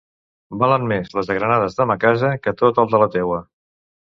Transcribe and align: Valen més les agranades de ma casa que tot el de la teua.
Valen 0.61 0.87
més 0.91 1.13
les 1.17 1.29
agranades 1.33 1.77
de 1.81 1.87
ma 1.93 1.99
casa 2.05 2.33
que 2.47 2.55
tot 2.63 2.83
el 2.87 2.91
de 2.97 3.03
la 3.05 3.11
teua. 3.19 3.41